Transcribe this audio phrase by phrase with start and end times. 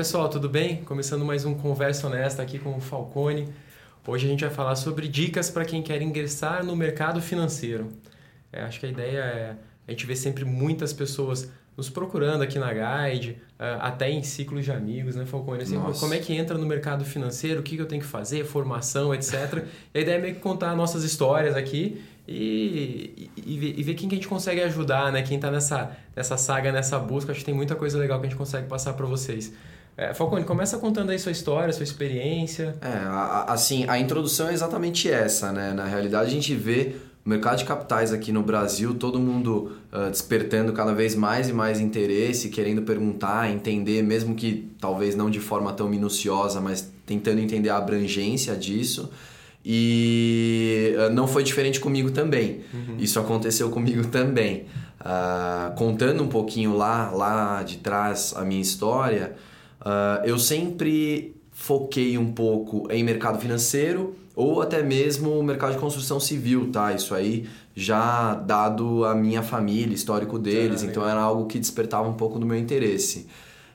[0.00, 0.82] pessoal, tudo bem?
[0.84, 3.46] Começando mais um Conversa Honesta aqui com o Falcone.
[4.06, 7.92] Hoje a gente vai falar sobre dicas para quem quer ingressar no mercado financeiro.
[8.50, 12.58] É, acho que a ideia é a gente vê sempre muitas pessoas nos procurando aqui
[12.58, 15.64] na Guide, uh, até em ciclos de amigos, né, Falcone?
[15.64, 19.14] Assim, como é que entra no mercado financeiro, o que, eu tenho que fazer, formação,
[19.14, 19.66] etc.
[19.92, 23.94] e a ideia é meio que contar nossas histórias aqui e, e, ver, e ver
[23.94, 25.20] quem que a gente consegue ajudar, né?
[25.20, 27.32] Quem está nessa, nessa saga, nessa busca.
[27.32, 29.52] Acho que tem muita coisa legal que a gente consegue passar para vocês.
[29.96, 32.74] É, Falcone, começa contando aí sua história, sua experiência.
[32.80, 35.72] É, assim, a introdução é exatamente essa, né?
[35.72, 40.10] Na realidade, a gente vê o mercado de capitais aqui no Brasil, todo mundo uh,
[40.10, 45.38] despertando cada vez mais e mais interesse, querendo perguntar, entender, mesmo que talvez não de
[45.38, 49.10] forma tão minuciosa, mas tentando entender a abrangência disso.
[49.62, 52.62] E uh, não foi diferente comigo também.
[52.72, 52.96] Uhum.
[52.98, 54.64] Isso aconteceu comigo também.
[55.00, 59.36] Uh, contando um pouquinho lá, lá de trás a minha história,
[60.24, 66.18] eu sempre foquei um pouco em mercado financeiro ou até mesmo o mercado de construção
[66.18, 66.92] civil, tá?
[66.92, 72.14] Isso aí já dado a minha família, histórico deles, então era algo que despertava um
[72.14, 73.26] pouco do meu interesse.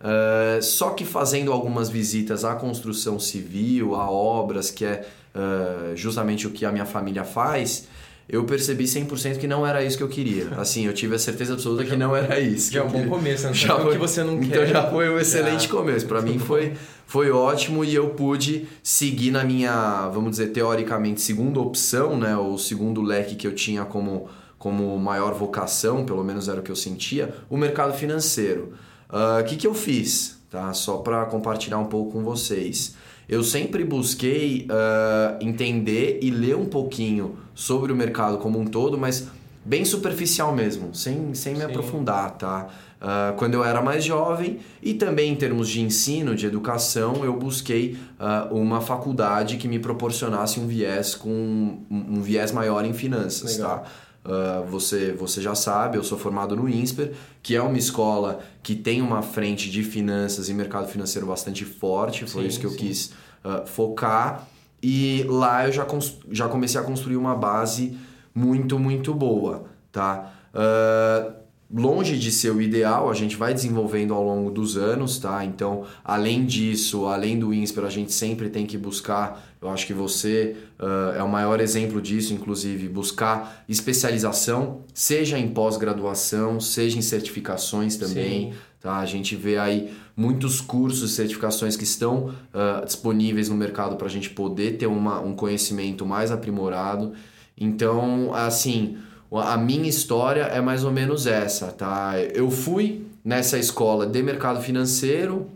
[0.00, 6.46] Uh, só que fazendo algumas visitas à construção civil, a obras, que é uh, justamente
[6.46, 7.86] o que a minha família faz,
[8.30, 10.48] eu percebi 100% que não era isso que eu queria.
[10.56, 12.72] Assim, eu tive a certeza absoluta que não era isso.
[12.72, 13.52] Já é um bom começo, né?
[13.54, 14.68] Já foi, que você não então quer.
[14.68, 15.68] Então já foi um excelente já.
[15.68, 16.06] começo.
[16.06, 16.74] Para mim foi,
[17.06, 22.36] foi ótimo e eu pude seguir na minha, vamos dizer, teoricamente, segunda opção, né?
[22.36, 24.28] O segundo leque que eu tinha como,
[24.58, 28.74] como maior vocação, pelo menos era o que eu sentia, o mercado financeiro.
[29.12, 30.38] O uh, ah, que, que eu fiz?
[30.48, 30.72] Tá?
[30.72, 32.94] Só para compartilhar um pouco com vocês
[33.30, 38.98] eu sempre busquei uh, entender e ler um pouquinho sobre o mercado como um todo,
[38.98, 39.28] mas
[39.64, 41.66] bem superficial mesmo, sem, sem me Sim.
[41.66, 42.66] aprofundar, tá?
[43.00, 47.36] Uh, quando eu era mais jovem e também em termos de ensino, de educação, eu
[47.36, 52.92] busquei uh, uma faculdade que me proporcionasse um viés com um, um viés maior em
[52.92, 53.78] finanças, Legal.
[53.78, 53.90] tá?
[54.22, 57.12] Uh, você, você já sabe, eu sou formado no INSPER,
[57.42, 62.26] que é uma escola que tem uma frente de finanças e mercado financeiro bastante forte,
[62.26, 63.12] foi sim, isso que eu quis
[63.44, 64.48] uh, focar.
[64.82, 65.86] E lá eu já,
[66.30, 67.96] já comecei a construir uma base
[68.34, 70.32] muito, muito boa, tá?
[70.54, 71.40] Uh,
[71.72, 75.44] longe de ser o ideal, a gente vai desenvolvendo ao longo dos anos, tá?
[75.44, 79.92] Então, além disso, além do INSPER, a gente sempre tem que buscar, eu acho que
[79.92, 87.02] você uh, é o maior exemplo disso, inclusive, buscar especialização, seja em pós-graduação, seja em
[87.02, 88.58] certificações também, Sim.
[88.80, 88.96] tá?
[88.96, 94.06] A gente vê aí muitos cursos e certificações que estão uh, disponíveis no mercado para
[94.06, 97.14] a gente poder ter uma, um conhecimento mais aprimorado.
[97.56, 98.98] Então, assim,
[99.32, 102.20] a minha história é mais ou menos essa, tá?
[102.34, 105.46] Eu fui nessa escola de mercado financeiro,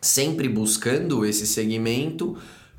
[0.00, 2.36] sempre buscando esse segmento,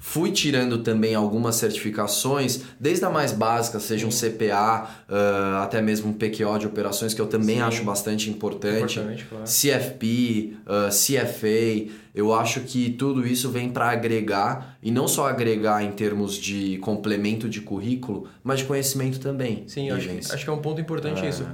[0.07, 6.11] Fui tirando também algumas certificações, desde a mais básica, seja um CPA, uh, até mesmo
[6.11, 7.63] um PQO de operações, que eu também Sim.
[7.63, 8.99] acho bastante importante.
[8.99, 9.43] importante claro.
[9.43, 11.91] CFP, uh, CFA.
[12.13, 16.77] Eu acho que tudo isso vem para agregar, e não só agregar em termos de
[16.77, 19.63] complemento de currículo, mas de conhecimento também.
[19.67, 21.29] Sim, acho, acho, que é um ponto importante é.
[21.29, 21.45] isso.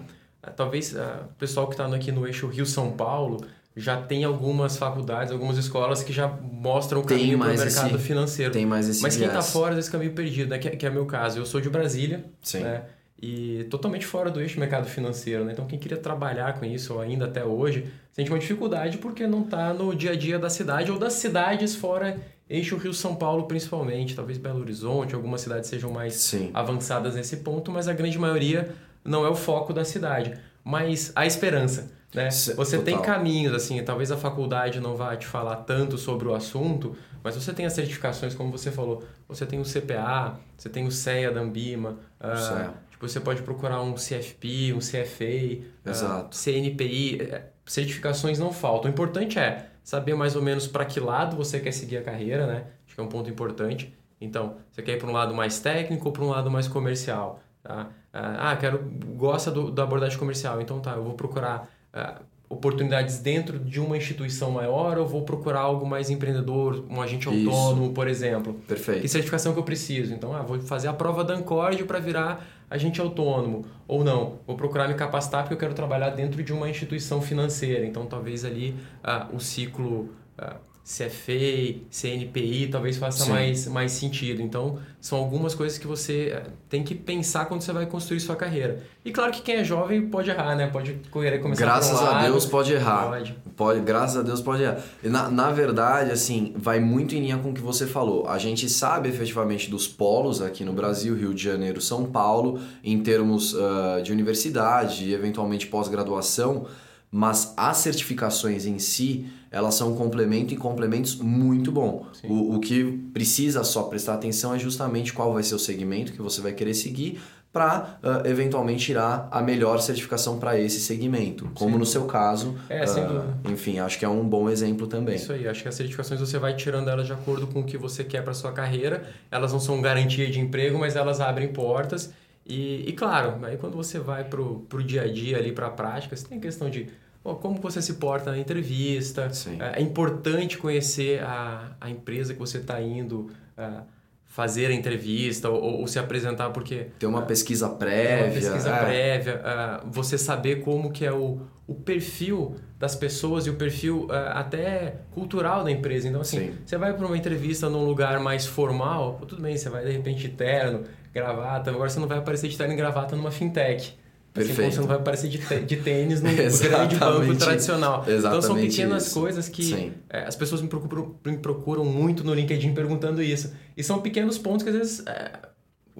[0.57, 0.97] Talvez uh,
[1.31, 3.39] o pessoal que está aqui no eixo Rio-São Paulo
[3.75, 8.05] já tem algumas faculdades, algumas escolas que já mostram o caminho para o mercado esse,
[8.05, 8.51] financeiro.
[8.51, 10.57] Tem mais esse Mas quem está fora desse caminho perdido, né?
[10.57, 12.59] que, que é meu caso, eu sou de Brasília, Sim.
[12.59, 12.83] né?
[13.23, 15.53] E totalmente fora do eixo mercado financeiro, né?
[15.53, 19.73] Então quem queria trabalhar com isso ainda até hoje, sente uma dificuldade porque não está
[19.73, 24.37] no dia a dia da cidade ou das cidades fora eixo Rio-São Paulo principalmente, talvez
[24.37, 26.49] Belo Horizonte, algumas cidades sejam mais Sim.
[26.53, 30.33] avançadas nesse ponto, mas a grande maioria não é o foco da cidade.
[30.63, 32.29] Mas a esperança né?
[32.29, 32.81] Você Total.
[32.81, 37.35] tem caminhos, assim, talvez a faculdade não vá te falar tanto sobre o assunto, mas
[37.35, 41.31] você tem as certificações, como você falou, você tem o CPA, você tem o CEA
[41.31, 47.45] da Ambima, uh, tipo, você pode procurar um CFP, um CFA, uh, ah, CNPI, é,
[47.65, 48.91] certificações não faltam.
[48.91, 52.45] O importante é saber mais ou menos para que lado você quer seguir a carreira,
[52.45, 52.65] né?
[52.85, 53.95] Acho que é um ponto importante.
[54.19, 57.39] Então, você quer ir para um lado mais técnico ou para um lado mais comercial?
[57.63, 57.89] Tá?
[58.13, 58.79] Ah, quero,
[59.15, 63.95] gosta do, da abordagem comercial, então tá, eu vou procurar uh, oportunidades dentro de uma
[63.95, 67.49] instituição maior ou vou procurar algo mais empreendedor, um agente Isso.
[67.49, 68.55] autônomo, por exemplo?
[68.67, 69.01] Perfeito.
[69.01, 70.13] Que certificação que eu preciso?
[70.13, 73.65] Então, ah, vou fazer a prova da Ancord para virar agente autônomo.
[73.87, 77.85] Ou não, vou procurar me capacitar porque eu quero trabalhar dentro de uma instituição financeira.
[77.85, 80.09] Então, talvez ali uh, o ciclo...
[80.37, 84.41] Uh, CFA, CNPI, talvez faça mais, mais sentido.
[84.41, 88.35] Então, são algumas coisas que você eh, tem que pensar quando você vai construir sua
[88.35, 88.83] carreira.
[89.05, 90.67] E claro que quem é jovem pode errar, né?
[90.67, 93.09] Pode correr começar Graças um a Deus pode errar.
[93.09, 93.35] Pode.
[93.55, 93.79] pode.
[93.81, 94.81] Graças a Deus pode errar.
[95.03, 98.27] Na, na verdade, assim, vai muito em linha com o que você falou.
[98.27, 103.01] A gente sabe efetivamente dos polos aqui no Brasil, Rio de Janeiro, São Paulo, em
[103.01, 106.65] termos uh, de universidade e eventualmente pós-graduação,
[107.11, 112.05] mas as certificações em si elas são um complemento e complementos muito bom.
[112.23, 116.21] O, o que precisa só prestar atenção é justamente qual vai ser o segmento que
[116.21, 117.21] você vai querer seguir
[117.51, 122.55] para uh, eventualmente tirar a melhor certificação para esse segmento, como no seu caso.
[122.69, 125.15] É, uh, Enfim, acho que é um bom exemplo também.
[125.15, 127.77] Isso aí, acho que as certificações você vai tirando elas de acordo com o que
[127.77, 129.03] você quer para sua carreira.
[129.29, 132.13] Elas não são garantia de emprego, mas elas abrem portas.
[132.45, 135.71] E, e claro, aí quando você vai para o dia a dia ali para a
[135.71, 136.89] prática, você tem questão de
[137.23, 139.29] como você se porta na entrevista.
[139.59, 143.83] É, é importante conhecer a, a empresa que você está indo uh,
[144.25, 146.87] fazer a entrevista ou, ou, se apresentar, porque...
[146.97, 148.17] Tem uma uh, pesquisa prévia.
[148.17, 148.79] Tem uma pesquisa é.
[148.85, 149.41] prévia.
[149.41, 154.95] Uh, você saber como que é o, o perfil das pessoas e o perfil até
[155.11, 156.07] cultural da empresa.
[156.07, 156.53] Então, assim, Sim.
[156.65, 160.27] você vai para uma entrevista num lugar mais formal, tudo bem, você vai de repente
[160.29, 160.83] terno,
[161.13, 163.95] gravata, agora você não vai aparecer de terno e gravata numa fintech.
[164.33, 164.61] Perfeito.
[164.61, 168.03] Assim você não vai aparecer de, de tênis no grande banco tradicional.
[168.07, 169.19] Exatamente então são pequenas isso.
[169.19, 173.53] coisas que é, as pessoas me procuram, me procuram muito no LinkedIn perguntando isso.
[173.77, 175.33] E são pequenos pontos que às vezes é,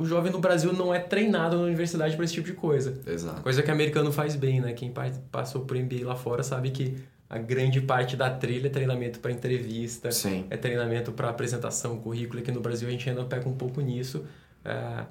[0.02, 3.00] o jovem no Brasil não é treinado na universidade para esse tipo de coisa.
[3.06, 3.42] Exato.
[3.42, 4.74] Coisa que o americano faz bem, né?
[4.74, 4.92] Quem
[5.32, 6.98] passou por MBA lá fora sabe que
[7.30, 10.46] a grande parte da trilha é treinamento para entrevista, Sim.
[10.50, 12.42] é treinamento para apresentação, currículo.
[12.42, 14.26] Aqui no Brasil a gente ainda pega um pouco nisso.
[14.66, 15.06] É,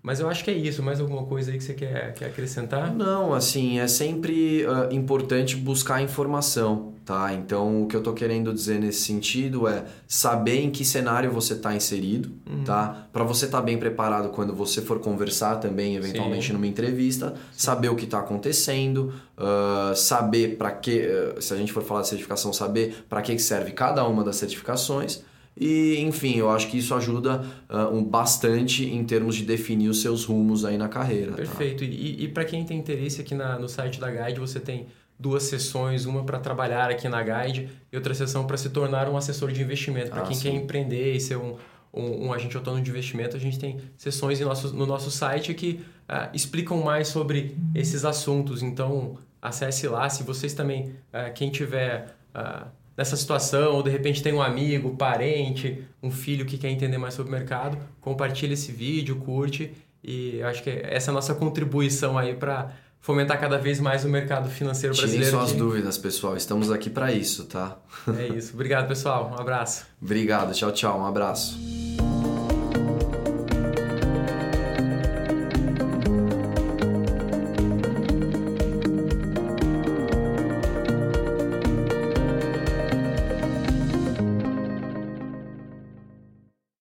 [0.00, 0.82] mas eu acho que é isso.
[0.82, 2.94] Mais alguma coisa aí que você quer, quer acrescentar?
[2.94, 7.32] Não, assim, é sempre uh, importante buscar informação, tá?
[7.32, 11.54] Então, o que eu tô querendo dizer nesse sentido é saber em que cenário você
[11.54, 12.64] está inserido, uhum.
[12.64, 13.08] tá?
[13.10, 16.52] Para você estar tá bem preparado quando você for conversar também, eventualmente Sim.
[16.52, 17.34] numa entrevista, Sim.
[17.52, 22.02] saber o que está acontecendo, uh, saber para que, uh, se a gente for falar
[22.02, 25.22] de certificação, saber para que serve cada uma das certificações
[25.58, 30.02] e, enfim, eu acho que isso ajuda uh, um, bastante em termos de definir os
[30.02, 31.30] seus rumos aí na carreira.
[31.30, 31.36] Tá?
[31.38, 31.78] Perfeito.
[31.78, 31.90] Tá?
[31.90, 34.86] E, e para quem tem interesse aqui na, no site da Guide, você tem
[35.18, 39.16] duas sessões, uma para trabalhar aqui na Guide e outra sessão para se tornar um
[39.16, 40.10] assessor de investimento.
[40.10, 40.42] Para ah, quem sim.
[40.42, 41.56] quer empreender e ser um,
[41.92, 45.80] um, um, agente autônomo de investimento, a gente tem sessões nosso, no nosso site que
[46.08, 48.62] uh, explicam mais sobre esses assuntos.
[48.62, 50.08] Então, acesse lá.
[50.08, 52.16] Se vocês também, uh, quem tiver...
[52.34, 56.98] Uh, nessa situação, ou de repente tem um amigo, parente, um filho que quer entender
[56.98, 59.72] mais sobre o mercado, compartilha esse vídeo, curte
[60.02, 64.08] e acho que essa é a nossa contribuição aí para fomentar cada vez mais o
[64.08, 65.30] mercado financeiro brasileiro.
[65.30, 66.36] Tirem suas dúvidas, pessoal.
[66.36, 67.76] Estamos aqui para isso, tá?
[68.18, 68.54] É isso.
[68.54, 69.34] Obrigado, pessoal.
[69.36, 69.86] Um abraço.
[70.00, 70.52] Obrigado.
[70.52, 71.00] Tchau, tchau.
[71.00, 71.67] Um abraço.